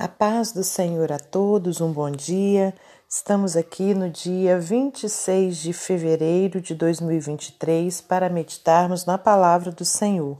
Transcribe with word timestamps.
A 0.00 0.06
paz 0.06 0.52
do 0.52 0.62
Senhor 0.62 1.10
a 1.10 1.18
todos, 1.18 1.80
um 1.80 1.90
bom 1.90 2.08
dia. 2.08 2.72
Estamos 3.08 3.56
aqui 3.56 3.94
no 3.94 4.08
dia 4.08 4.56
26 4.56 5.56
de 5.56 5.72
fevereiro 5.72 6.60
de 6.60 6.72
2023 6.72 8.00
para 8.02 8.28
meditarmos 8.28 9.04
na 9.04 9.18
palavra 9.18 9.72
do 9.72 9.84
Senhor. 9.84 10.38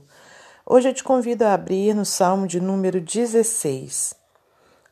Hoje 0.65 0.87
eu 0.87 0.93
te 0.93 1.03
convido 1.03 1.43
a 1.43 1.53
abrir 1.53 1.93
no 1.93 2.05
Salmo 2.05 2.47
de 2.47 2.61
número 2.61 3.01
16. 3.01 4.15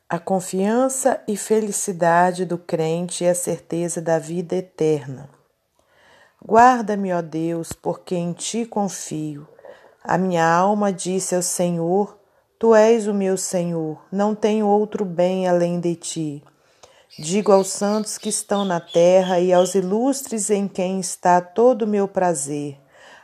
A 0.06 0.18
confiança 0.18 1.18
e 1.26 1.34
felicidade 1.34 2.44
do 2.44 2.58
crente 2.58 3.24
e 3.24 3.26
a 3.26 3.34
certeza 3.34 4.02
da 4.02 4.18
vida 4.18 4.54
eterna. 4.54 5.30
Guarda-me, 6.44 7.10
ó 7.10 7.22
Deus, 7.22 7.72
porque 7.72 8.14
em 8.14 8.34
ti 8.34 8.66
confio. 8.66 9.48
A 10.04 10.18
minha 10.18 10.46
alma 10.46 10.92
disse 10.92 11.34
ao 11.34 11.40
Senhor: 11.40 12.17
Tu 12.60 12.74
és 12.74 13.06
o 13.06 13.14
meu 13.14 13.36
Senhor, 13.36 14.04
não 14.10 14.34
tenho 14.34 14.66
outro 14.66 15.04
bem 15.04 15.46
além 15.46 15.78
de 15.78 15.94
ti. 15.94 16.42
Digo 17.16 17.52
aos 17.52 17.68
santos 17.68 18.18
que 18.18 18.28
estão 18.28 18.64
na 18.64 18.80
terra 18.80 19.38
e 19.38 19.52
aos 19.52 19.76
ilustres 19.76 20.50
em 20.50 20.66
quem 20.66 20.98
está 20.98 21.40
todo 21.40 21.82
o 21.82 21.86
meu 21.86 22.08
prazer. 22.08 22.76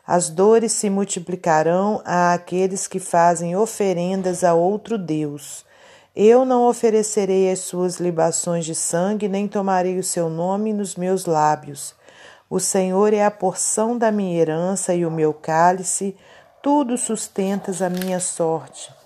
As 0.06 0.28
dores 0.30 0.70
se 0.70 0.89
multiplicarão 0.89 2.01
a 2.05 2.33
aqueles 2.33 2.87
que 2.87 3.01
fazem 3.01 3.56
oferendas 3.56 4.45
a 4.45 4.55
outro 4.55 4.97
Deus. 4.97 5.66
Eu 6.14 6.45
não 6.45 6.69
oferecerei 6.69 7.51
as 7.51 7.59
suas 7.59 7.98
libações 7.98 8.64
de 8.64 8.75
sangue, 8.77 9.27
nem 9.27 9.48
tomarei 9.48 9.98
o 9.98 10.05
seu 10.05 10.30
nome 10.30 10.73
nos 10.73 10.95
meus 10.95 11.27
lábios. 11.27 11.92
O 12.48 12.61
Senhor 12.61 13.12
é 13.12 13.25
a 13.25 13.33
porção 13.33 13.98
da 13.98 14.12
minha 14.12 14.41
herança 14.41 14.95
e 14.95 15.05
o 15.05 15.11
meu 15.11 15.34
cálice, 15.34 16.16
tudo 16.62 16.97
sustentas 16.97 17.83
a 17.83 17.91
minha 17.91 18.20
sorte. 18.20 19.03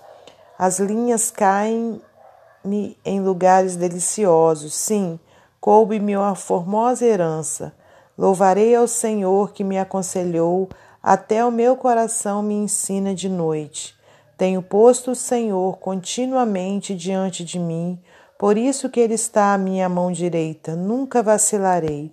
As 0.59 0.77
linhas 0.77 1.31
caem-me 1.31 2.97
em 3.05 3.21
lugares 3.21 3.77
deliciosos. 3.77 4.73
Sim, 4.73 5.17
coube-me 5.61 6.17
uma 6.17 6.35
formosa 6.35 7.05
herança. 7.05 7.71
Louvarei 8.17 8.75
ao 8.75 8.85
Senhor 8.85 9.53
que 9.53 9.63
me 9.63 9.79
aconselhou, 9.79 10.67
até 11.01 11.45
o 11.45 11.49
meu 11.49 11.77
coração 11.77 12.43
me 12.43 12.55
ensina 12.55 13.15
de 13.15 13.29
noite. 13.29 13.95
Tenho 14.37 14.61
posto 14.61 15.11
o 15.11 15.15
Senhor 15.15 15.77
continuamente 15.77 16.93
diante 16.93 17.45
de 17.45 17.57
mim, 17.57 17.97
por 18.37 18.57
isso 18.57 18.89
que 18.89 18.99
ele 18.99 19.13
está 19.13 19.53
à 19.53 19.57
minha 19.57 19.87
mão 19.87 20.11
direita, 20.11 20.75
nunca 20.75 21.23
vacilarei. 21.23 22.11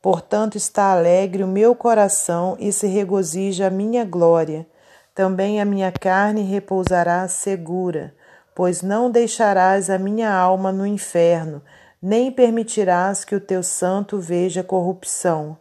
Portanto 0.00 0.56
está 0.56 0.92
alegre 0.92 1.44
o 1.44 1.48
meu 1.48 1.74
coração 1.74 2.56
e 2.58 2.72
se 2.72 2.86
regozija 2.86 3.66
a 3.66 3.70
minha 3.70 4.06
glória. 4.06 4.66
Também 5.14 5.60
a 5.60 5.64
minha 5.64 5.92
carne 5.92 6.42
repousará 6.42 7.28
segura, 7.28 8.12
pois 8.54 8.82
não 8.82 9.10
deixarás 9.10 9.88
a 9.88 9.98
minha 9.98 10.32
alma 10.32 10.72
no 10.72 10.84
inferno, 10.84 11.62
nem 12.02 12.32
permitirás 12.32 13.24
que 13.24 13.34
o 13.34 13.40
teu 13.40 13.62
santo 13.62 14.18
veja 14.18 14.64
corrupção. 14.64 15.56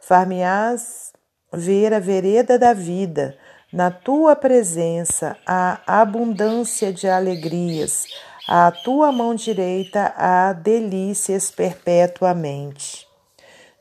Far-me-ás 0.00 1.12
ver 1.52 1.92
a 1.92 1.98
vereda 1.98 2.58
da 2.58 2.72
vida, 2.72 3.36
na 3.72 3.90
tua 3.90 4.36
presença 4.36 5.36
há 5.46 5.80
abundância 5.86 6.92
de 6.92 7.08
alegrias, 7.08 8.06
à 8.48 8.70
tua 8.70 9.10
mão 9.10 9.34
direita 9.34 10.12
há 10.16 10.52
delícias 10.52 11.50
perpetuamente. 11.50 13.11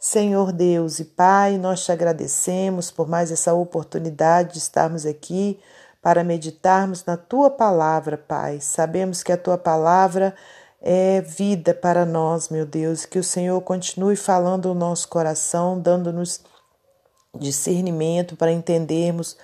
Senhor 0.04 0.52
Deus 0.52 0.98
e 0.98 1.06
Pai, 1.06 1.60
nós 1.60 1.86
te 1.86 1.92
agradecemos 1.92 2.90
por 2.90 3.08
mais 3.08 3.32
essa 3.32 3.54
oportunidade 3.54 4.54
de 4.54 4.58
estarmos 4.58 5.06
aqui 5.06 5.60
para 6.02 6.24
meditarmos 6.24 7.06
na 7.06 7.16
tua 7.16 7.52
palavra, 7.52 8.18
Pai. 8.18 8.60
Sabemos 8.62 9.22
que 9.22 9.32
a 9.32 9.38
tua 9.38 9.60
palavra 9.60 10.34
é 10.82 11.22
vida 11.22 11.72
para 11.72 12.04
nós, 12.04 12.50
meu 12.50 12.66
Deus, 12.66 13.06
que 13.06 13.20
o 13.20 13.24
Senhor 13.24 13.62
continue 13.62 14.16
falando 14.16 14.72
o 14.72 14.74
nosso 14.74 15.08
coração, 15.08 15.80
dando-nos 15.80 16.42
discernimento 17.38 18.36
para 18.36 18.52
entendermos 18.52 19.38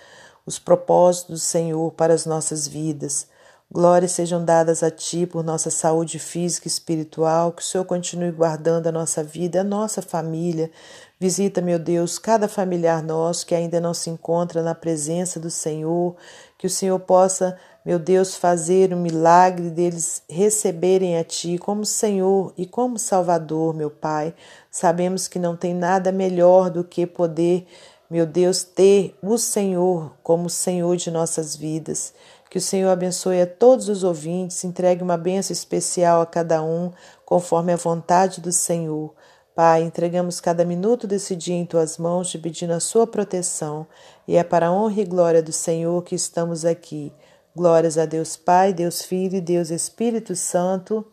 os 0.44 0.58
propósitos 0.58 1.30
do 1.36 1.40
Senhor 1.40 1.92
para 1.92 2.16
as 2.16 2.26
nossas 2.26 2.68
vidas. 2.68 3.28
Glórias 3.70 4.14
sejam 4.14 4.46
dadas 4.46 4.82
a 4.82 4.90
Ti 4.90 5.26
por 5.26 5.44
nossa 5.44 5.70
saúde 5.70 6.20
física 6.20 6.70
e 6.70 6.72
espiritual, 6.72 7.52
que 7.52 7.62
o 7.62 7.66
Senhor 7.66 7.84
continue 7.84 8.32
guardando 8.32 8.88
a 8.88 8.94
nossa 8.94 9.22
vida, 9.22 9.60
a 9.60 9.64
nossa 9.64 10.02
família. 10.02 10.72
Visita, 11.20 11.62
meu 11.62 11.78
Deus, 11.78 12.18
cada 12.18 12.48
familiar 12.48 13.04
nosso 13.04 13.46
que 13.46 13.54
ainda 13.54 13.82
não 13.82 13.94
se 13.94 14.10
encontra 14.10 14.64
na 14.64 14.74
presença 14.74 15.38
do 15.38 15.50
Senhor, 15.50 16.16
que 16.58 16.66
o 16.66 16.70
Senhor 16.70 16.98
possa, 16.98 17.58
meu 17.86 18.00
Deus, 18.00 18.38
fazer 18.38 18.94
o 18.94 18.98
milagre 18.98 19.70
deles 19.70 20.24
receberem 20.30 21.18
a 21.18 21.24
Ti 21.26 21.58
como 21.58 21.86
Senhor 21.86 22.54
e 22.58 22.66
como 22.66 22.98
Salvador, 22.98 23.74
meu 23.74 23.92
Pai. 23.92 24.34
Sabemos 24.72 25.28
que 25.28 25.38
não 25.38 25.58
tem 25.58 25.74
nada 25.74 26.10
melhor 26.10 26.70
do 26.70 26.86
que 26.86 27.06
poder, 27.06 27.68
meu 28.10 28.26
Deus, 28.26 28.64
ter 28.64 29.14
o 29.22 29.38
Senhor 29.38 30.14
como 30.24 30.50
Senhor 30.50 30.96
de 30.96 31.12
nossas 31.12 31.54
vidas. 31.54 32.14
Que 32.50 32.58
o 32.58 32.62
Senhor 32.62 32.90
abençoe 32.90 33.42
a 33.42 33.48
todos 33.48 33.90
os 33.90 34.04
ouvintes, 34.04 34.64
entregue 34.64 35.04
uma 35.04 35.18
bênção 35.18 35.54
especial 35.54 36.22
a 36.22 36.26
cada 36.26 36.64
um, 36.64 36.92
conforme 37.26 37.74
a 37.74 37.78
vontade 37.78 38.40
do 38.40 38.52
Senhor. 38.52 39.14
Pai, 39.54 39.82
entregamos 39.82 40.40
cada 40.40 40.64
minuto 40.64 41.08
desse 41.08 41.36
dia 41.36 41.56
em 41.56 41.66
tuas 41.66 41.98
mãos, 41.98 42.30
te 42.30 42.38
pedindo 42.38 42.74
a 42.74 42.80
sua 42.80 43.08
proteção, 43.08 43.88
e 44.28 44.36
é 44.36 44.44
para 44.44 44.68
a 44.68 44.72
honra 44.72 45.02
e 45.02 45.06
glória 45.06 45.42
do 45.42 45.52
Senhor 45.52 46.04
que 46.04 46.14
estamos 46.14 46.64
aqui. 46.64 47.12
Glórias 47.56 47.98
a 47.98 48.06
Deus 48.06 48.38
Pai, 48.38 48.72
Deus 48.72 49.02
Filho 49.02 49.38
e 49.38 49.42
Deus 49.42 49.72
Espírito 49.72 50.36
Santo. 50.36 51.04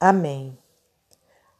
Amém. 0.00 0.58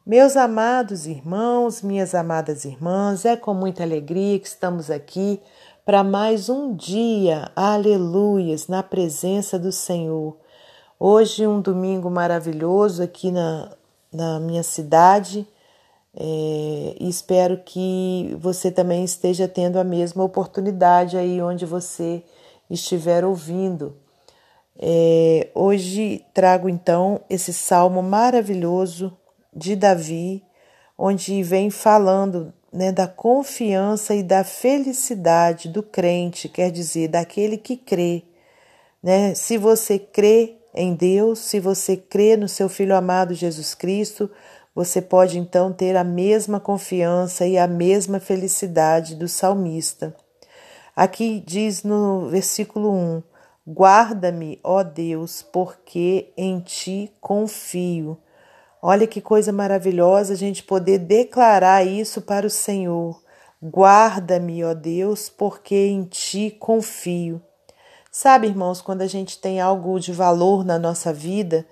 Meus 0.05 0.35
amados 0.37 1.05
irmãos, 1.05 1.81
minhas 1.81 2.13
amadas 2.13 2.65
irmãs, 2.65 3.25
é 3.25 3.35
com 3.35 3.53
muita 3.53 3.83
alegria 3.83 4.39
que 4.39 4.47
estamos 4.47 4.91
aqui 4.91 5.41
para 5.87 6.03
mais 6.03 6.49
um 6.49 6.75
dia, 6.75 7.49
aleluias, 7.55 8.67
na 8.67 8.83
presença 8.83 9.57
do 9.57 9.71
Senhor. 9.71 10.35
Hoje, 10.99 11.47
um 11.47 11.61
domingo 11.61 12.11
maravilhoso 12.11 13.01
aqui 13.01 13.31
na, 13.31 13.71
na 14.11 14.37
minha 14.37 14.63
cidade 14.63 15.47
é, 16.13 16.93
e 16.99 17.07
espero 17.07 17.61
que 17.63 18.35
você 18.37 18.69
também 18.69 19.05
esteja 19.05 19.47
tendo 19.47 19.79
a 19.79 19.83
mesma 19.85 20.25
oportunidade 20.25 21.15
aí 21.15 21.41
onde 21.41 21.65
você 21.65 22.21
estiver 22.69 23.23
ouvindo. 23.23 23.95
É, 24.77 25.47
hoje 25.55 26.21
trago 26.33 26.67
então 26.67 27.21
esse 27.29 27.53
salmo 27.53 28.03
maravilhoso 28.03 29.17
de 29.55 29.73
Davi, 29.73 30.43
onde 30.97 31.41
vem 31.43 31.69
falando 31.69 32.51
né, 32.71 32.91
da 32.91 33.07
confiança 33.07 34.13
e 34.13 34.23
da 34.23 34.43
felicidade 34.43 35.69
do 35.69 35.81
crente, 35.81 36.49
quer 36.49 36.71
dizer, 36.71 37.07
daquele 37.07 37.57
que 37.57 37.77
crê. 37.77 38.23
Né? 39.01 39.33
Se 39.33 39.57
você 39.57 39.97
crê 39.97 40.57
em 40.73 40.93
Deus, 40.93 41.39
se 41.39 41.59
você 41.59 41.97
crê 41.97 42.37
no 42.37 42.47
seu 42.47 42.69
Filho 42.69 42.95
amado 42.95 43.33
Jesus 43.33 43.73
Cristo, 43.73 44.29
você 44.75 45.01
pode 45.01 45.39
então 45.39 45.73
ter 45.73 45.95
a 45.95 46.03
mesma 46.03 46.59
confiança 46.59 47.47
e 47.47 47.57
a 47.57 47.67
mesma 47.67 48.19
felicidade 48.19 49.15
do 49.15 49.27
salmista. 49.27 50.15
Aqui 50.95 51.43
diz 51.45 51.83
no 51.83 52.27
versículo 52.29 52.91
1: 52.91 53.23
Guarda-me, 53.67 54.59
ó 54.63 54.83
Deus, 54.83 55.41
porque 55.41 56.31
em 56.37 56.59
ti 56.59 57.11
confio. 57.19 58.17
Olha 58.81 59.07
que 59.07 59.19
coisa 59.19 59.51
maravilhosa 59.51 60.33
a 60.33 60.37
gente 60.37 60.63
poder 60.63 60.99
declarar 60.99 61.85
isso 61.85 62.21
para 62.21 62.45
o 62.45 62.49
Senhor. 62.49 63.21
Guarda-me, 63.61 64.63
ó 64.63 64.73
Deus, 64.73 65.29
porque 65.29 65.75
em 65.75 66.03
ti 66.03 66.55
confio. 66.59 67.41
Sabe, 68.11 68.47
irmãos, 68.47 68.81
quando 68.81 69.01
a 69.01 69.07
gente 69.07 69.39
tem 69.39 69.59
algo 69.59 69.99
de 69.99 70.11
valor 70.11 70.63
na 70.63 70.77
nossa 70.77 71.11
vida 71.11 71.65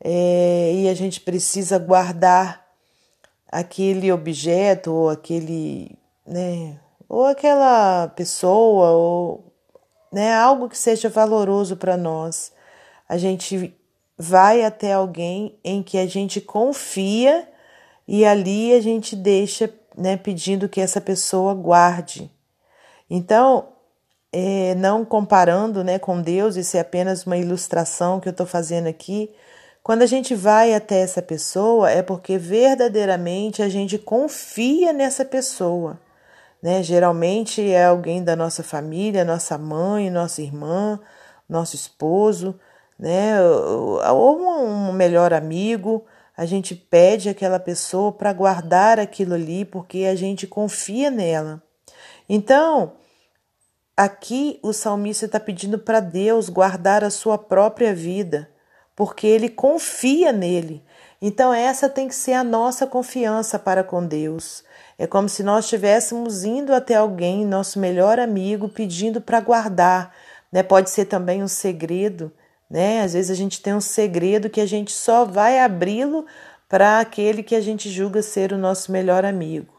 é, 0.00 0.72
e 0.74 0.88
a 0.88 0.94
gente 0.94 1.20
precisa 1.20 1.78
guardar 1.78 2.64
aquele 3.50 4.10
objeto 4.10 4.92
ou 4.92 5.10
aquele, 5.10 5.96
né, 6.26 6.78
ou 7.08 7.26
aquela 7.26 8.08
pessoa 8.08 8.90
ou 8.90 9.52
né, 10.12 10.34
algo 10.34 10.68
que 10.68 10.78
seja 10.78 11.08
valoroso 11.08 11.76
para 11.76 11.96
nós, 11.96 12.52
a 13.08 13.16
gente 13.16 13.76
vai 14.16 14.64
até 14.64 14.92
alguém 14.92 15.58
em 15.64 15.82
que 15.82 15.98
a 15.98 16.06
gente 16.06 16.40
confia 16.40 17.48
e 18.06 18.24
ali 18.24 18.72
a 18.72 18.80
gente 18.80 19.16
deixa, 19.16 19.72
né, 19.96 20.16
pedindo 20.16 20.68
que 20.68 20.80
essa 20.80 21.00
pessoa 21.00 21.54
guarde. 21.54 22.30
Então, 23.08 23.68
é, 24.32 24.74
não 24.74 25.04
comparando 25.04 25.82
né, 25.82 25.98
com 25.98 26.20
Deus, 26.20 26.56
isso 26.56 26.76
é 26.76 26.80
apenas 26.80 27.24
uma 27.26 27.36
ilustração 27.36 28.20
que 28.20 28.28
eu 28.28 28.32
estou 28.32 28.46
fazendo 28.46 28.86
aqui. 28.86 29.34
Quando 29.82 30.02
a 30.02 30.06
gente 30.06 30.34
vai 30.34 30.74
até 30.74 31.00
essa 31.00 31.20
pessoa, 31.20 31.90
é 31.90 32.02
porque 32.02 32.38
verdadeiramente 32.38 33.62
a 33.62 33.68
gente 33.68 33.98
confia 33.98 34.92
nessa 34.92 35.24
pessoa. 35.24 36.00
Né? 36.62 36.82
Geralmente 36.82 37.70
é 37.70 37.84
alguém 37.84 38.24
da 38.24 38.34
nossa 38.34 38.62
família, 38.62 39.24
nossa 39.24 39.58
mãe, 39.58 40.10
nossa 40.10 40.40
irmã, 40.40 40.98
nosso 41.48 41.76
esposo 41.76 42.58
né? 42.98 43.40
Ou 44.12 44.38
um 44.38 44.92
melhor 44.92 45.32
amigo, 45.32 46.04
a 46.36 46.44
gente 46.44 46.74
pede 46.74 47.28
aquela 47.28 47.58
pessoa 47.58 48.12
para 48.12 48.32
guardar 48.32 48.98
aquilo 48.98 49.34
ali 49.34 49.64
porque 49.64 50.06
a 50.10 50.14
gente 50.14 50.46
confia 50.46 51.10
nela. 51.10 51.62
Então, 52.28 52.94
aqui 53.96 54.58
o 54.62 54.72
salmista 54.72 55.26
está 55.26 55.38
pedindo 55.38 55.78
para 55.78 56.00
Deus 56.00 56.48
guardar 56.48 57.04
a 57.04 57.10
sua 57.10 57.38
própria 57.38 57.94
vida, 57.94 58.48
porque 58.96 59.26
ele 59.26 59.48
confia 59.48 60.32
nele. 60.32 60.84
Então, 61.20 61.54
essa 61.54 61.88
tem 61.88 62.08
que 62.08 62.14
ser 62.14 62.32
a 62.32 62.44
nossa 62.44 62.86
confiança 62.86 63.58
para 63.58 63.84
com 63.84 64.06
Deus. 64.06 64.64
É 64.98 65.06
como 65.06 65.28
se 65.28 65.42
nós 65.42 65.64
estivéssemos 65.64 66.44
indo 66.44 66.72
até 66.74 66.94
alguém, 66.96 67.44
nosso 67.44 67.78
melhor 67.78 68.18
amigo, 68.18 68.68
pedindo 68.68 69.20
para 69.20 69.40
guardar. 69.40 70.14
Né? 70.52 70.62
Pode 70.62 70.90
ser 70.90 71.06
também 71.06 71.42
um 71.42 71.48
segredo. 71.48 72.32
Né? 72.70 73.02
Às 73.02 73.12
vezes 73.12 73.30
a 73.30 73.34
gente 73.34 73.60
tem 73.60 73.74
um 73.74 73.80
segredo 73.80 74.50
que 74.50 74.60
a 74.60 74.66
gente 74.66 74.92
só 74.92 75.24
vai 75.24 75.60
abri-lo 75.60 76.26
para 76.68 77.00
aquele 77.00 77.42
que 77.42 77.54
a 77.54 77.60
gente 77.60 77.90
julga 77.90 78.22
ser 78.22 78.52
o 78.52 78.58
nosso 78.58 78.90
melhor 78.90 79.24
amigo. 79.24 79.74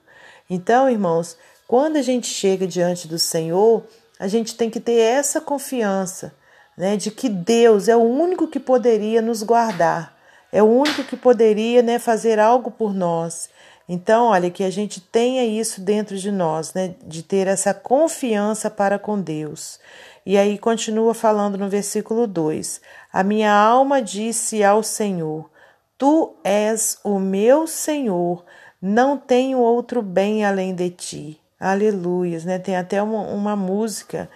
Então, 0.49 0.89
irmãos, 0.89 1.37
quando 1.67 1.97
a 1.97 2.01
gente 2.01 2.27
chega 2.27 2.67
diante 2.67 3.07
do 3.07 3.17
Senhor, 3.17 3.83
a 4.19 4.27
gente 4.27 4.55
tem 4.55 4.69
que 4.69 4.79
ter 4.79 4.99
essa 4.99 5.41
confiança 5.41 6.33
né, 6.77 6.95
de 6.95 7.11
que 7.11 7.27
Deus 7.27 7.87
é 7.87 7.95
o 7.95 8.03
único 8.03 8.47
que 8.47 8.59
poderia 8.59 9.21
nos 9.21 9.41
guardar, 9.43 10.15
é 10.51 10.61
o 10.61 10.67
único 10.67 11.03
que 11.03 11.17
poderia 11.17 11.81
né, 11.81 11.99
fazer 11.99 12.39
algo 12.39 12.71
por 12.71 12.93
nós. 12.93 13.49
Então, 13.87 14.27
olha, 14.27 14.49
que 14.49 14.63
a 14.63 14.69
gente 14.69 14.99
tenha 14.99 15.45
isso 15.45 15.79
dentro 15.81 16.17
de 16.17 16.31
nós, 16.31 16.73
né, 16.73 16.95
de 17.05 17.21
ter 17.21 17.47
essa 17.47 17.73
confiança 17.73 18.69
para 18.69 18.97
com 18.97 19.19
Deus. 19.19 19.79
E 20.25 20.38
aí 20.38 20.57
continua 20.57 21.13
falando 21.13 21.57
no 21.57 21.69
versículo 21.69 22.25
2: 22.25 22.81
A 23.13 23.24
minha 23.24 23.54
alma 23.54 24.01
disse 24.01 24.63
ao 24.63 24.81
Senhor: 24.81 25.50
Tu 25.98 26.36
és 26.44 27.00
o 27.04 27.19
meu 27.19 27.68
Senhor, 27.68 28.44
não 28.81 29.18
tenho 29.18 29.60
outro 29.60 30.01
bem 30.01 30.44
além 30.44 30.74
de 30.74 30.89
ti. 30.89 31.39
Aleluias, 31.60 32.44
né? 32.44 32.60
Tem 32.60 32.75
até 32.75 33.01
uma, 33.01 33.22
uma 33.22 33.56
música 33.56 34.30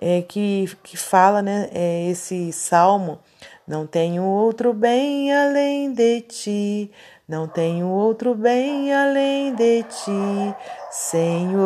é, 0.00 0.22
que, 0.22 0.68
que 0.82 0.96
fala, 0.96 1.40
né? 1.40 1.68
É, 1.72 2.08
esse 2.08 2.52
salmo. 2.52 3.18
Não 3.66 3.86
tenho 3.86 4.24
outro 4.24 4.72
bem 4.72 5.30
além 5.34 5.92
de 5.92 6.22
ti, 6.22 6.90
não 7.28 7.46
tenho 7.46 7.86
outro 7.86 8.34
bem 8.34 8.94
além 8.94 9.54
de 9.54 9.82
ti, 9.82 10.54
Senhor. 10.90 11.58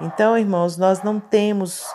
Então, 0.00 0.36
irmãos, 0.36 0.76
nós 0.76 1.02
não 1.02 1.20
temos 1.20 1.86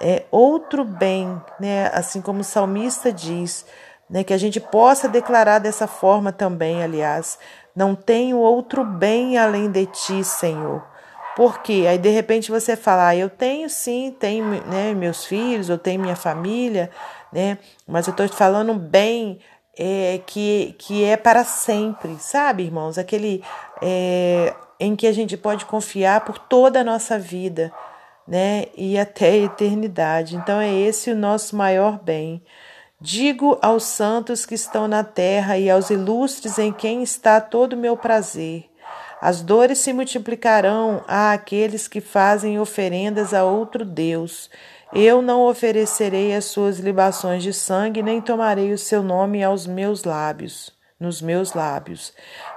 é, 0.00 0.24
outro 0.30 0.84
bem, 0.84 1.40
né? 1.60 1.90
Assim 1.94 2.20
como 2.20 2.40
o 2.40 2.44
salmista 2.44 3.12
diz, 3.12 3.64
né? 4.10 4.24
Que 4.24 4.34
a 4.34 4.38
gente 4.38 4.58
possa 4.58 5.08
declarar 5.08 5.58
dessa 5.58 5.86
forma 5.86 6.32
também, 6.32 6.82
aliás, 6.82 7.38
não 7.74 7.94
tenho 7.94 8.38
outro 8.38 8.84
bem 8.84 9.38
além 9.38 9.70
de 9.70 9.86
ti, 9.86 10.24
Senhor. 10.24 10.84
Porque 11.34 11.86
aí 11.88 11.96
de 11.96 12.10
repente 12.10 12.50
você 12.50 12.76
fala, 12.76 13.08
ah, 13.08 13.16
eu 13.16 13.30
tenho 13.30 13.70
sim, 13.70 14.14
tenho 14.18 14.44
né, 14.66 14.92
meus 14.92 15.24
filhos, 15.24 15.70
eu 15.70 15.78
tenho 15.78 16.00
minha 16.00 16.16
família, 16.16 16.90
né? 17.32 17.56
Mas 17.86 18.06
eu 18.06 18.10
estou 18.10 18.28
falando 18.28 18.74
bem 18.74 19.38
é, 19.78 20.20
que, 20.26 20.74
que 20.78 21.04
é 21.04 21.16
para 21.16 21.44
sempre, 21.44 22.16
sabe, 22.18 22.64
irmãos? 22.64 22.98
Aquele 22.98 23.42
é, 23.80 24.54
em 24.78 24.94
que 24.94 25.06
a 25.06 25.12
gente 25.12 25.36
pode 25.36 25.64
confiar 25.64 26.24
por 26.24 26.38
toda 26.38 26.80
a 26.80 26.84
nossa 26.84 27.18
vida, 27.18 27.72
né? 28.26 28.66
E 28.76 28.98
até 28.98 29.30
a 29.30 29.36
eternidade. 29.36 30.36
Então 30.36 30.60
é 30.60 30.72
esse 30.72 31.10
o 31.10 31.16
nosso 31.16 31.56
maior 31.56 31.98
bem. 32.02 32.42
Digo 33.00 33.58
aos 33.60 33.84
santos 33.84 34.46
que 34.46 34.54
estão 34.54 34.86
na 34.86 35.02
terra 35.02 35.58
e 35.58 35.68
aos 35.68 35.90
ilustres 35.90 36.58
em 36.58 36.72
quem 36.72 37.02
está 37.02 37.40
todo 37.40 37.72
o 37.72 37.76
meu 37.76 37.96
prazer. 37.96 38.70
As 39.20 39.40
dores 39.40 39.78
se 39.78 39.92
multiplicarão 39.92 41.04
a 41.06 41.32
aqueles 41.32 41.86
que 41.86 42.00
fazem 42.00 42.58
oferendas 42.58 43.32
a 43.32 43.44
outro 43.44 43.84
Deus. 43.84 44.50
Eu 44.92 45.22
não 45.22 45.46
oferecerei 45.46 46.34
as 46.34 46.44
suas 46.44 46.78
libações 46.78 47.42
de 47.42 47.52
sangue, 47.52 48.02
nem 48.02 48.20
tomarei 48.20 48.72
o 48.72 48.78
seu 48.78 49.02
nome 49.02 49.42
aos 49.42 49.66
meus 49.66 50.04
lábios, 50.04 50.70
nos 51.00 51.22
meus 51.22 51.54
lábios. 51.54 52.12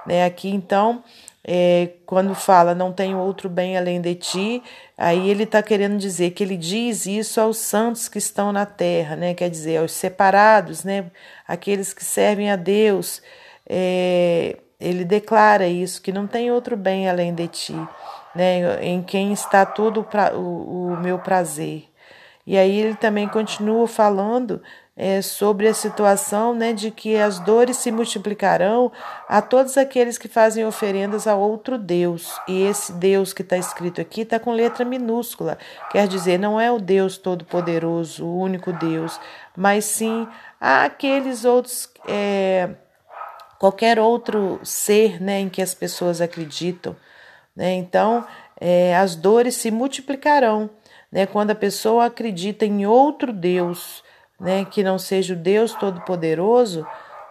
Né? 0.06 0.24
Aqui 0.24 0.48
então 0.50 1.02
é, 1.48 1.90
quando 2.04 2.34
fala 2.34 2.74
não 2.74 2.92
tenho 2.92 3.18
outro 3.18 3.48
bem 3.48 3.78
além 3.78 4.00
de 4.00 4.16
ti, 4.16 4.62
aí 4.98 5.30
ele 5.30 5.44
está 5.44 5.62
querendo 5.62 5.96
dizer 5.96 6.32
que 6.32 6.42
ele 6.42 6.56
diz 6.56 7.06
isso 7.06 7.40
aos 7.40 7.58
santos 7.58 8.08
que 8.08 8.18
estão 8.18 8.50
na 8.50 8.66
terra, 8.66 9.14
né? 9.14 9.32
Quer 9.32 9.48
dizer, 9.48 9.76
aos 9.76 9.92
separados, 9.92 10.82
né? 10.82 11.06
Aqueles 11.46 11.94
que 11.94 12.04
servem 12.04 12.50
a 12.50 12.56
Deus. 12.56 13.22
É, 13.68 14.56
ele 14.80 15.04
declara 15.04 15.68
isso, 15.68 16.02
que 16.02 16.10
não 16.10 16.26
tem 16.26 16.50
outro 16.50 16.76
bem 16.76 17.08
além 17.08 17.32
de 17.32 17.46
ti, 17.46 17.88
né? 18.34 18.84
Em 18.84 19.00
quem 19.00 19.32
está 19.32 19.64
todo 19.64 20.04
o, 20.34 20.90
o 20.90 20.96
meu 20.96 21.18
prazer. 21.20 21.84
E 22.46 22.56
aí 22.56 22.78
ele 22.78 22.94
também 22.94 23.28
continua 23.28 23.88
falando 23.88 24.62
é, 24.96 25.20
sobre 25.20 25.68
a 25.68 25.74
situação 25.74 26.54
né, 26.54 26.72
de 26.72 26.90
que 26.90 27.16
as 27.16 27.38
dores 27.38 27.76
se 27.76 27.90
multiplicarão 27.90 28.90
a 29.28 29.42
todos 29.42 29.76
aqueles 29.76 30.16
que 30.16 30.28
fazem 30.28 30.64
oferendas 30.64 31.26
a 31.26 31.34
outro 31.34 31.76
Deus. 31.76 32.40
E 32.48 32.62
esse 32.62 32.92
Deus 32.92 33.32
que 33.32 33.42
está 33.42 33.58
escrito 33.58 34.00
aqui 34.00 34.22
está 34.22 34.38
com 34.38 34.52
letra 34.52 34.84
minúscula, 34.84 35.58
quer 35.90 36.08
dizer, 36.08 36.38
não 36.38 36.58
é 36.58 36.70
o 36.70 36.78
Deus 36.78 37.18
Todo-Poderoso, 37.18 38.24
o 38.24 38.40
único 38.40 38.72
Deus, 38.72 39.20
mas 39.54 39.84
sim 39.84 40.26
aqueles 40.60 41.44
outros. 41.44 41.90
É, 42.08 42.70
qualquer 43.58 43.98
outro 43.98 44.60
ser 44.62 45.20
né, 45.20 45.40
em 45.40 45.48
que 45.48 45.62
as 45.62 45.74
pessoas 45.74 46.20
acreditam. 46.20 46.94
Né? 47.54 47.72
Então, 47.72 48.24
é, 48.60 48.96
as 48.96 49.16
dores 49.16 49.54
se 49.56 49.70
multiplicarão 49.70 50.70
né, 51.16 51.24
quando 51.24 51.50
a 51.50 51.54
pessoa 51.54 52.04
acredita 52.04 52.66
em 52.66 52.84
outro 52.84 53.32
Deus 53.32 54.04
né, 54.38 54.66
que 54.66 54.84
não 54.84 54.98
seja 54.98 55.32
o 55.32 55.36
Deus 55.36 55.72
Todo-Poderoso, 55.72 56.86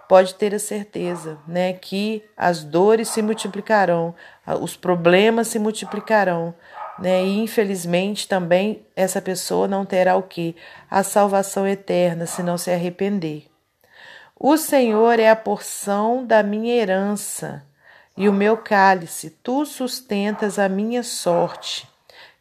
pode 0.10 0.34
ter 0.34 0.56
a 0.56 0.60
certeza, 0.60 1.38
né, 1.48 1.72
que 1.74 2.24
as 2.36 2.64
dores 2.64 3.10
se 3.10 3.22
multiplicarão, 3.22 4.16
os 4.60 4.76
problemas 4.76 5.50
se 5.50 5.60
multiplicarão, 5.60 6.52
né, 6.98 7.24
e 7.24 7.38
infelizmente 7.38 8.28
também 8.28 8.84
essa 8.96 9.22
pessoa 9.22 9.68
não 9.68 9.86
terá 9.86 10.16
o 10.16 10.24
que? 10.24 10.56
A 10.90 11.04
salvação 11.04 11.68
eterna 11.68 12.26
se 12.26 12.42
não 12.42 12.58
se 12.58 12.72
arrepender. 12.72 13.46
O 14.36 14.58
Senhor 14.58 15.20
é 15.20 15.30
a 15.30 15.36
porção 15.36 16.26
da 16.26 16.42
minha 16.42 16.74
herança 16.74 17.64
e 18.18 18.28
o 18.28 18.34
meu 18.34 18.58
cálice, 18.58 19.30
tu 19.44 19.64
sustentas 19.64 20.58
a 20.58 20.68
minha 20.68 21.04
sorte. 21.04 21.88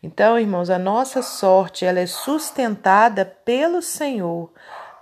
Então, 0.05 0.39
irmãos, 0.39 0.69
a 0.69 0.79
nossa 0.79 1.23
sorte 1.23 1.87
ela 1.87 1.99
é 1.99 2.07
sustentada 2.07 3.25
pelo 3.25 3.81
Senhor. 3.81 4.53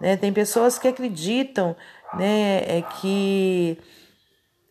Né? 0.01 0.17
Tem 0.17 0.33
pessoas 0.33 0.79
que 0.79 0.87
acreditam 0.87 1.75
né, 2.15 2.59
é 2.69 2.83
que 3.01 3.77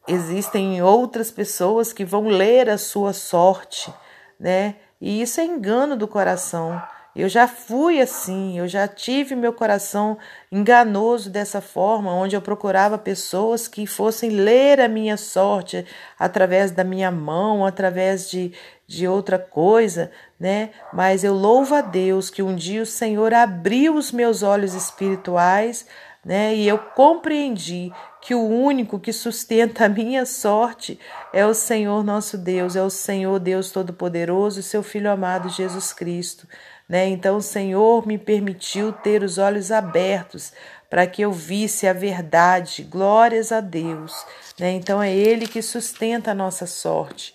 existem 0.08 0.82
outras 0.82 1.32
pessoas 1.32 1.92
que 1.92 2.06
vão 2.06 2.30
ler 2.30 2.70
a 2.70 2.78
sua 2.78 3.12
sorte, 3.12 3.94
né? 4.40 4.76
E 5.02 5.22
isso 5.22 5.42
é 5.42 5.44
engano 5.44 5.98
do 5.98 6.08
coração. 6.08 6.82
Eu 7.14 7.28
já 7.28 7.46
fui 7.46 8.00
assim, 8.00 8.58
eu 8.58 8.70
já 8.70 8.88
tive 8.88 9.36
meu 9.36 9.52
coração 9.52 10.18
enganoso 10.50 11.30
dessa 11.30 11.60
forma, 11.60 12.14
onde 12.14 12.38
eu 12.38 12.42
procurava 12.42 12.98
pessoas 12.98 13.68
que 13.68 13.86
fossem 13.86 14.30
ler 14.30 14.80
a 14.80 14.88
minha 14.88 15.18
sorte 15.18 15.86
através 16.18 16.72
da 16.72 16.86
minha 16.86 17.12
mão, 17.12 17.66
através 17.66 18.30
de, 18.30 18.54
de 18.92 19.08
outra 19.08 19.40
coisa, 19.40 20.12
né? 20.38 20.72
Mas 20.92 21.24
eu 21.24 21.34
louvo 21.34 21.74
a 21.74 21.82
Deus 21.82 22.30
que 22.30 22.44
um 22.44 22.54
dia 22.54 22.82
o 22.82 22.86
Senhor 22.86 23.34
abriu 23.34 23.96
os 23.96 24.12
meus 24.12 24.44
olhos 24.44 24.74
espirituais, 24.74 25.88
né? 26.26 26.54
E 26.54 26.68
eu 26.68 26.78
compreendi 26.78 27.92
que 28.20 28.36
o 28.36 28.46
único 28.46 29.00
que 29.00 29.14
sustenta 29.14 29.86
a 29.86 29.90
minha 29.90 30.26
sorte 30.26 31.00
é 31.32 31.46
o 31.46 31.54
Senhor 31.54 32.04
nosso 32.04 32.38
Deus, 32.38 32.76
é 32.76 32.84
o 32.84 32.90
Senhor 32.90 33.40
Deus 33.40 33.72
Todo-Poderoso, 33.72 34.62
seu 34.62 34.84
Filho 34.84 35.10
amado 35.10 35.50
Jesus 35.50 35.94
Cristo. 35.94 36.46
Né? 36.88 37.08
Então 37.08 37.38
o 37.38 37.42
Senhor 37.42 38.06
me 38.06 38.18
permitiu 38.18 38.92
ter 38.92 39.24
os 39.24 39.38
olhos 39.38 39.72
abertos 39.72 40.52
para 40.90 41.08
que 41.08 41.22
eu 41.22 41.32
visse 41.32 41.88
a 41.88 41.94
verdade. 41.94 42.84
Glórias 42.84 43.54
a 43.54 43.62
Deus. 43.62 44.14
Né? 44.60 44.74
Então 44.74 45.02
é 45.02 45.16
Ele 45.16 45.48
que 45.48 45.62
sustenta 45.62 46.32
a 46.32 46.36
nossa 46.36 46.68
sorte. 46.68 47.34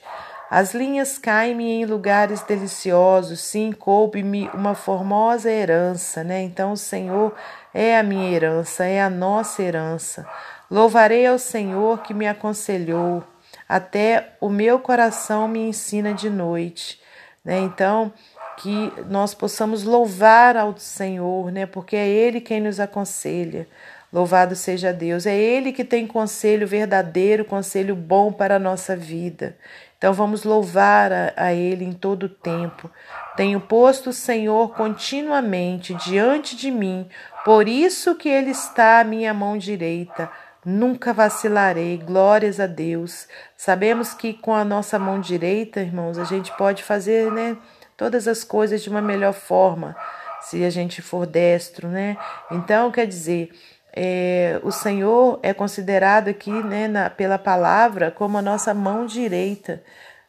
As 0.51 0.75
linhas 0.75 1.19
caem-me 1.19 1.65
em 1.65 1.85
lugares 1.85 2.41
deliciosos, 2.43 3.41
sim, 3.41 3.73
coube-me 3.73 4.49
uma 4.55 4.75
formosa 4.75 5.51
herança, 5.51 6.23
né? 6.23 6.43
Então 6.43 6.73
o 6.73 6.77
Senhor 6.77 7.35
é 7.75 7.99
a 7.99 8.03
minha 8.03 8.31
herança, 8.31 8.85
é 8.85 9.03
a 9.03 9.11
nossa 9.11 9.63
herança. 9.63 10.25
Louvarei 10.71 11.27
ao 11.27 11.39
Senhor 11.39 12.03
que 12.03 12.15
me 12.15 12.29
aconselhou, 12.29 13.25
até 13.69 14.35
o 14.41 14.49
meu 14.49 14.79
coração 14.79 15.49
me 15.49 15.69
ensina 15.69 16.15
de 16.15 16.31
noite, 16.31 17.01
né? 17.45 17.59
Então, 17.59 18.13
que 18.57 18.93
nós 19.09 19.35
possamos 19.35 19.83
louvar 19.83 20.57
ao 20.57 20.77
Senhor, 20.79 21.51
né? 21.51 21.67
Porque 21.67 21.97
é 21.97 22.09
Ele 22.09 22.41
quem 22.41 22.61
nos 22.61 22.81
aconselha. 22.81 23.69
Louvado 24.13 24.55
seja 24.55 24.93
Deus. 24.93 25.27
É 25.27 25.37
Ele 25.37 25.73
que 25.73 25.85
tem 25.85 26.07
conselho 26.07 26.67
verdadeiro, 26.67 27.45
conselho 27.45 27.95
bom 27.95 28.33
para 28.33 28.57
a 28.57 28.59
nossa 28.59 28.97
vida. 28.97 29.57
Então 29.99 30.13
vamos 30.13 30.45
louvar 30.45 31.13
a, 31.13 31.33
a 31.37 31.53
Ele 31.53 31.85
em 31.85 31.93
todo 31.93 32.25
o 32.25 32.29
tempo. 32.29 32.91
Tenho 33.37 33.61
posto 33.61 34.11
o 34.11 34.13
Senhor 34.13 34.75
continuamente 34.75 35.95
diante 35.95 36.57
de 36.57 36.71
mim, 36.71 37.09
por 37.45 37.69
isso 37.69 38.15
que 38.15 38.29
Ele 38.29 38.51
está 38.51 39.01
à 39.01 39.05
minha 39.05 39.35
mão 39.35 39.59
direita. 39.59 40.31
Nunca 40.65 41.13
vacilarei, 41.13 41.97
glórias 41.97 42.59
a 42.59 42.67
Deus. 42.67 43.29
Sabemos 43.57 44.13
que 44.13 44.35
com 44.35 44.53
a 44.53 44.65
nossa 44.65 44.99
mão 44.99 45.21
direita, 45.21 45.81
irmãos, 45.81 46.19
a 46.19 46.25
gente 46.25 46.51
pode 46.57 46.83
fazer, 46.83 47.31
né? 47.31 47.57
todas 47.97 48.29
as 48.29 48.45
coisas 48.45 48.83
de 48.83 48.91
uma 48.91 49.01
melhor 49.01 49.33
forma, 49.33 49.97
se 50.43 50.65
a 50.65 50.71
gente 50.71 51.01
for 51.01 51.27
destro, 51.27 51.89
né? 51.89 52.17
Então, 52.51 52.91
quer 52.91 53.07
dizer, 53.07 53.51
é, 53.97 54.61
o 54.63 54.71
Senhor 54.71 55.41
é 55.43 55.55
considerado 55.55 56.29
aqui, 56.29 56.51
né, 56.51 56.87
na, 56.87 57.09
pela 57.09 57.39
palavra, 57.39 58.11
como 58.11 58.37
a 58.37 58.43
nossa 58.43 58.75
mão 58.75 59.07
direita. 59.07 59.83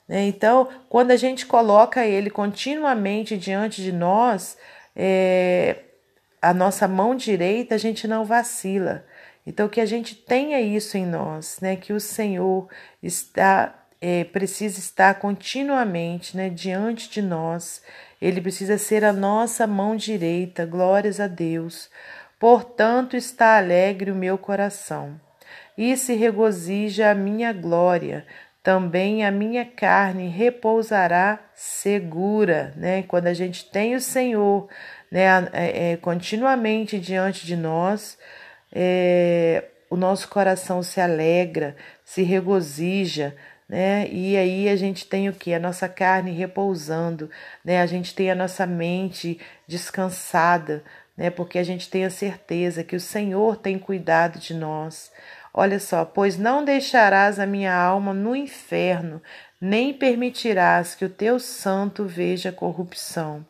Né? 0.07 0.23
Então, 0.27 0.69
quando 0.87 1.11
a 1.11 1.17
gente 1.17 1.45
coloca 1.45 2.05
Ele 2.05 2.29
continuamente 2.29 3.37
diante 3.37 3.83
de 3.83 3.91
nós, 3.91 4.57
é, 4.95 5.79
a 6.41 6.53
nossa 6.53 6.87
mão 6.87 7.13
direita, 7.13 7.75
a 7.75 7.77
gente 7.77 8.07
não 8.07 8.23
vacila. 8.23 9.03
Então, 9.45 9.67
que 9.67 9.81
a 9.81 9.85
gente 9.85 10.15
tenha 10.15 10.61
isso 10.61 10.97
em 10.97 11.05
nós, 11.05 11.59
né? 11.61 11.75
Que 11.75 11.93
o 11.93 11.99
Senhor 11.99 12.67
está 13.01 13.73
é, 13.99 14.23
precisa 14.25 14.79
estar 14.79 15.15
continuamente 15.15 16.37
né, 16.37 16.49
diante 16.49 17.09
de 17.09 17.21
nós. 17.21 17.81
Ele 18.21 18.41
precisa 18.41 18.77
ser 18.77 19.03
a 19.03 19.13
nossa 19.13 19.65
mão 19.65 19.95
direita, 19.95 20.65
glórias 20.65 21.19
a 21.19 21.27
Deus. 21.27 21.89
Portanto, 22.39 23.17
está 23.17 23.57
alegre 23.57 24.11
o 24.11 24.15
meu 24.15 24.37
coração, 24.37 25.19
e 25.77 25.95
se 25.97 26.15
regozija 26.15 27.11
a 27.11 27.15
minha 27.15 27.51
glória. 27.53 28.25
Também 28.63 29.25
a 29.25 29.31
minha 29.31 29.63
carne 29.63 30.27
repousará 30.27 31.39
segura, 31.53 32.73
né? 32.75 33.03
Quando 33.03 33.27
a 33.27 33.33
gente 33.33 33.69
tem 33.71 33.95
o 33.95 34.01
Senhor, 34.01 34.67
né, 35.09 35.25
é, 35.53 35.91
é, 35.91 35.97
continuamente 35.97 36.99
diante 36.99 37.45
de 37.45 37.55
nós, 37.55 38.17
é, 38.73 39.63
o 39.89 39.95
nosso 39.95 40.27
coração 40.27 40.83
se 40.83 40.99
alegra, 40.99 41.77
se 42.03 42.23
regozija, 42.23 43.35
né? 43.69 44.07
E 44.09 44.35
aí 44.37 44.69
a 44.69 44.75
gente 44.75 45.05
tem 45.05 45.29
o 45.29 45.33
que? 45.33 45.53
A 45.53 45.59
nossa 45.59 45.87
carne 45.87 46.31
repousando, 46.31 47.29
né? 47.63 47.81
A 47.81 47.85
gente 47.85 48.13
tem 48.13 48.29
a 48.29 48.35
nossa 48.35 48.65
mente 48.65 49.39
descansada, 49.67 50.83
né? 51.17 51.29
Porque 51.29 51.57
a 51.57 51.63
gente 51.63 51.89
tem 51.89 52.05
a 52.05 52.09
certeza 52.09 52.83
que 52.83 52.95
o 52.95 52.99
Senhor 52.99 53.57
tem 53.57 53.79
cuidado 53.79 54.39
de 54.39 54.53
nós. 54.53 55.11
Olha 55.53 55.79
só, 55.79 56.05
pois 56.05 56.37
não 56.37 56.63
deixarás 56.63 57.39
a 57.39 57.45
minha 57.47 57.73
alma 57.73 58.13
no 58.13 58.35
inferno, 58.35 59.21
nem 59.59 59.91
permitirás 59.91 60.93
que 60.93 61.03
o 61.03 61.09
teu 61.09 61.39
santo 61.39 62.05
veja 62.05 62.51
corrupção. 62.51 63.43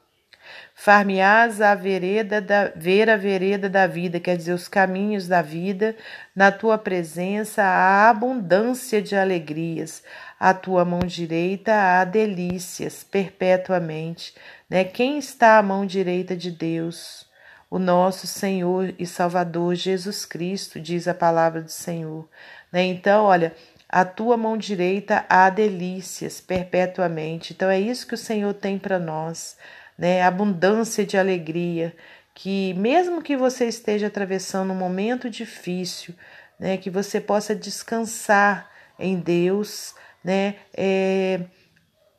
Far-me-ás 0.73 1.59
a 1.59 1.75
vereda 1.75 2.39
da, 2.39 2.71
ver 2.73 3.09
a 3.09 3.17
vereda 3.17 3.67
da 3.67 3.85
vida, 3.85 4.19
quer 4.19 4.37
dizer, 4.37 4.53
os 4.53 4.69
caminhos 4.69 5.27
da 5.27 5.41
vida, 5.41 5.95
na 6.33 6.51
tua 6.51 6.77
presença 6.77 7.63
há 7.63 8.09
abundância 8.09 9.01
de 9.01 9.15
alegrias, 9.15 10.01
a 10.39 10.53
tua 10.53 10.85
mão 10.85 10.99
direita 10.99 11.73
há 11.73 12.05
delícias 12.05 13.03
perpetuamente. 13.03 14.33
Né? 14.69 14.85
Quem 14.85 15.17
está 15.17 15.57
à 15.57 15.63
mão 15.63 15.85
direita 15.85 16.35
de 16.37 16.51
Deus? 16.51 17.26
O 17.69 17.79
nosso 17.79 18.27
Senhor 18.27 18.93
e 18.97 19.05
Salvador 19.05 19.75
Jesus 19.75 20.25
Cristo, 20.25 20.79
diz 20.79 21.07
a 21.07 21.13
palavra 21.13 21.61
do 21.61 21.71
Senhor. 21.71 22.27
Né? 22.71 22.83
Então, 22.83 23.25
olha, 23.25 23.53
a 23.89 24.05
tua 24.05 24.37
mão 24.37 24.57
direita 24.57 25.25
há 25.29 25.49
delícias 25.49 26.39
perpetuamente. 26.39 27.53
Então, 27.53 27.69
é 27.69 27.79
isso 27.79 28.07
que 28.07 28.13
o 28.13 28.17
Senhor 28.17 28.53
tem 28.53 28.77
para 28.77 28.97
nós 28.97 29.57
né? 29.97 30.21
Abundância 30.21 31.05
de 31.05 31.17
alegria, 31.17 31.95
que 32.33 32.73
mesmo 32.75 33.21
que 33.21 33.35
você 33.35 33.65
esteja 33.65 34.07
atravessando 34.07 34.71
um 34.71 34.75
momento 34.75 35.29
difícil, 35.29 36.13
né? 36.59 36.77
Que 36.77 36.89
você 36.89 37.19
possa 37.19 37.55
descansar 37.55 38.69
em 38.99 39.19
Deus, 39.19 39.95
né? 40.23 40.55
É, 40.75 41.41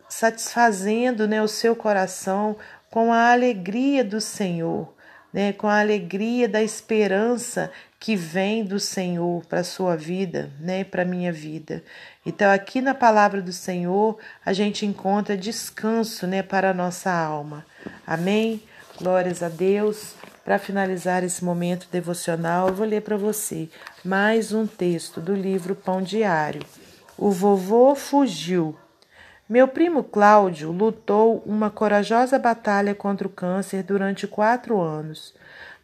satisfazendo, 0.09 1.29
né? 1.29 1.41
O 1.41 1.49
seu 1.49 1.77
coração 1.77 2.57
com 2.91 3.13
a 3.13 3.31
alegria 3.33 4.03
do 4.03 4.21
Senhor, 4.21 4.93
né? 5.39 5.53
Com 5.53 5.69
a 5.69 5.79
alegria 5.79 6.49
da 6.49 6.61
esperança 6.61 7.71
que 8.01 8.17
vem 8.17 8.65
do 8.65 8.81
Senhor 8.81 9.47
para 9.47 9.61
a 9.61 9.65
sua 9.65 9.95
vida, 9.95 10.51
né, 10.59 10.83
para 10.83 11.03
a 11.03 11.05
minha 11.05 11.33
vida. 11.33 11.81
Então, 12.27 12.51
aqui 12.51 12.81
na 12.81 12.93
palavra 12.93 13.41
do 13.41 13.53
Senhor, 13.53 14.19
a 14.45 14.53
gente 14.53 14.85
encontra 14.85 15.37
descanso, 15.37 16.27
né, 16.27 16.43
para 16.43 16.71
a 16.71 16.75
nossa 16.75 17.13
alma. 17.13 17.65
Amém? 18.05 18.61
Glórias 19.01 19.41
a 19.41 19.49
Deus. 19.49 20.15
Para 20.45 20.59
finalizar 20.59 21.23
esse 21.23 21.45
momento 21.45 21.87
devocional, 21.93 22.67
eu 22.67 22.75
vou 22.75 22.87
ler 22.87 23.03
para 23.03 23.17
você 23.17 23.69
mais 24.05 24.53
um 24.53 24.67
texto 24.67 25.21
do 25.21 25.37
livro 25.37 25.77
Pão 25.77 26.03
Diário. 26.03 26.63
O 27.17 27.31
vovô 27.31 27.95
fugiu. 27.95 28.77
Meu 29.49 29.67
primo 29.67 30.05
Cláudio 30.05 30.71
lutou 30.71 31.43
uma 31.47 31.71
corajosa 31.71 32.39
batalha 32.39 32.95
contra 32.95 33.27
o 33.27 33.31
câncer 33.31 33.83
durante 33.83 34.27
quatro 34.27 34.79
anos. 34.79 35.35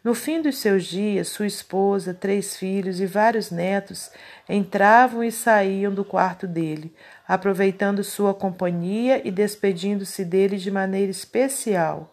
No 0.03 0.13
fim 0.13 0.39
dos 0.39 0.59
seus 0.59 0.85
dias, 0.85 1.29
sua 1.29 1.47
esposa, 1.47 2.13
três 2.13 2.55
filhos 2.55 2.99
e 2.99 3.07
vários 3.07 3.49
netos 3.49 4.11
entravam 4.47 5.23
e 5.23 5.31
saíam 5.31 5.91
do 5.91 6.05
quarto 6.05 6.45
dele, 6.45 6.93
aproveitando 7.27 8.03
sua 8.03 8.35
companhia 8.35 9.19
e 9.27 9.31
despedindo-se 9.31 10.23
dele 10.23 10.57
de 10.57 10.69
maneira 10.69 11.09
especial. 11.09 12.11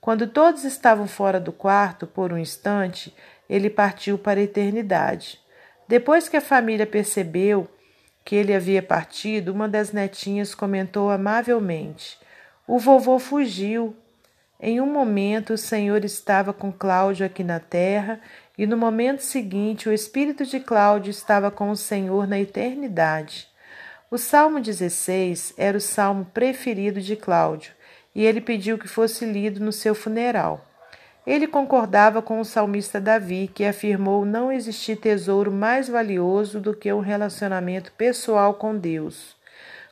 Quando 0.00 0.26
todos 0.26 0.64
estavam 0.64 1.06
fora 1.06 1.38
do 1.38 1.52
quarto 1.52 2.06
por 2.06 2.32
um 2.32 2.38
instante, 2.38 3.14
ele 3.46 3.68
partiu 3.68 4.16
para 4.16 4.40
a 4.40 4.44
eternidade. 4.44 5.38
Depois 5.86 6.30
que 6.30 6.36
a 6.38 6.40
família 6.40 6.86
percebeu 6.86 7.68
que 8.24 8.34
ele 8.34 8.54
havia 8.54 8.82
partido, 8.82 9.52
uma 9.52 9.68
das 9.68 9.92
netinhas 9.92 10.54
comentou 10.54 11.10
amavelmente: 11.10 12.18
O 12.66 12.78
vovô 12.78 13.18
fugiu. 13.18 13.94
Em 14.60 14.80
um 14.80 14.86
momento, 14.86 15.52
o 15.52 15.58
Senhor 15.58 16.04
estava 16.04 16.52
com 16.52 16.72
Cláudio 16.72 17.26
aqui 17.26 17.44
na 17.44 17.60
terra, 17.60 18.20
e 18.56 18.66
no 18.66 18.76
momento 18.76 19.20
seguinte, 19.20 19.88
o 19.88 19.92
espírito 19.92 20.46
de 20.46 20.58
Cláudio 20.58 21.10
estava 21.10 21.50
com 21.50 21.70
o 21.70 21.76
Senhor 21.76 22.26
na 22.26 22.40
eternidade. 22.40 23.48
O 24.10 24.16
Salmo 24.16 24.60
16 24.60 25.54
era 25.58 25.76
o 25.76 25.80
salmo 25.80 26.24
preferido 26.32 27.00
de 27.00 27.16
Cláudio, 27.16 27.72
e 28.14 28.24
ele 28.24 28.40
pediu 28.40 28.78
que 28.78 28.88
fosse 28.88 29.26
lido 29.26 29.62
no 29.62 29.72
seu 29.72 29.94
funeral. 29.94 30.64
Ele 31.26 31.46
concordava 31.46 32.20
com 32.20 32.38
o 32.38 32.44
salmista 32.44 33.00
Davi, 33.00 33.50
que 33.52 33.64
afirmou 33.64 34.24
não 34.24 34.52
existir 34.52 34.96
tesouro 34.96 35.50
mais 35.50 35.88
valioso 35.88 36.60
do 36.60 36.74
que 36.74 36.92
um 36.92 37.00
relacionamento 37.00 37.92
pessoal 37.92 38.54
com 38.54 38.76
Deus. 38.76 39.34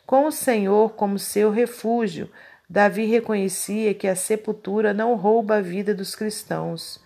Com 0.07 0.27
o 0.27 0.33
Senhor 0.33 0.93
como 0.93 1.19
seu 1.19 1.51
refúgio, 1.51 2.31
Davi 2.69 3.07
reconhecia 3.07 3.95
que 3.95 4.07
a 4.07 4.17
sepultura 4.17 4.93
não 4.93 5.15
rouba 5.15 5.57
a 5.57 5.61
vida 5.63 5.95
dos 5.95 6.15
cristãos. 6.15 7.01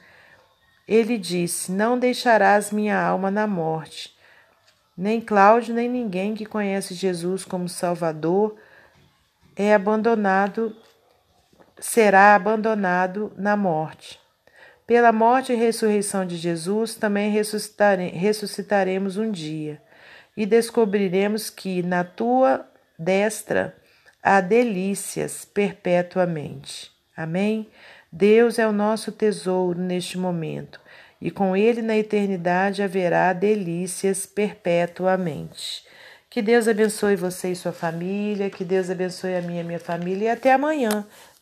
Ele 0.89 1.19
disse: 1.19 1.71
Não 1.71 1.99
deixarás 1.99 2.73
minha 2.73 3.01
alma 3.01 3.31
na 3.31 3.47
morte. 3.47 4.17
Nem 4.97 5.21
Cláudio, 5.21 5.75
nem 5.75 5.89
ninguém 5.89 6.35
que 6.35 6.47
conhece 6.47 6.95
Jesus 6.95 7.45
como 7.45 7.69
Salvador 7.69 8.57
é 9.57 9.75
abandonado, 9.75 10.77
será 11.79 12.35
abandonado 12.35 13.33
na 13.37 13.57
morte. 13.57 14.19
Pela 14.87 15.13
morte 15.13 15.53
e 15.53 15.57
ressurreição 15.57 16.25
de 16.25 16.37
Jesus, 16.37 16.95
também 16.95 17.31
ressuscitaremos 17.31 19.17
um 19.17 19.31
dia 19.31 19.83
e 20.37 20.47
descobriremos 20.47 21.51
que 21.51 21.83
na 21.83 22.05
tua 22.05 22.69
destra 22.99 23.75
há 24.23 24.41
delícias 24.41 25.45
perpetuamente. 25.45 26.93
Amém? 27.17 27.69
Deus 28.13 28.59
é 28.59 28.67
o 28.67 28.73
nosso 28.73 29.11
tesouro 29.11 29.79
neste 29.79 30.17
momento, 30.17 30.81
e 31.21 31.31
com 31.31 31.57
Ele 31.57 31.83
na 31.83 31.97
eternidade 31.97 32.83
haverá 32.83 33.33
delícias 33.33 34.25
perpetuamente. 34.25 35.85
Que 36.29 36.43
Deus 36.43 36.69
abençoe 36.69 37.17
você 37.17 37.53
e 37.53 37.57
sua 37.57 37.73
família, 37.73 38.51
que 38.51 38.65
Deus 38.65 38.91
abençoe 38.91 39.35
a 39.35 39.43
minha 39.43 39.63
e 39.63 39.65
minha 39.65 39.81
família, 39.81 40.27
e 40.27 40.29
até 40.29 40.53
amanhã, 40.53 41.07